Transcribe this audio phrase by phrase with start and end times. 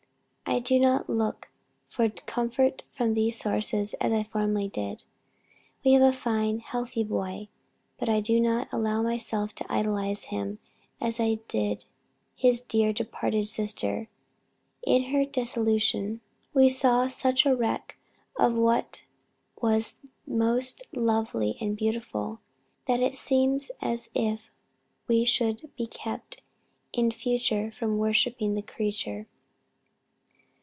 [0.53, 1.47] I do not look
[1.87, 5.03] for comfort from these sources as I formerly did.
[5.81, 7.47] We have a fine, healthy boy,
[7.97, 10.59] but I do not allow myself to idolize him
[10.99, 11.85] as I did
[12.35, 14.09] his dear departed sister.
[14.83, 16.19] In her dissolution,
[16.53, 17.95] we saw such a wreck
[18.35, 19.03] of what
[19.61, 19.95] was
[20.27, 22.41] most lovely and beautiful,
[22.87, 24.41] that it seems as if
[25.07, 26.41] we should be kept
[26.91, 29.27] in future from 'worshipping the creature.'"